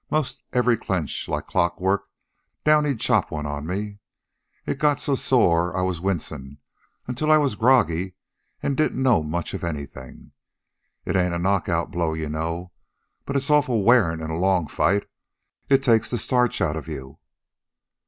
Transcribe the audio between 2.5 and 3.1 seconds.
down he'd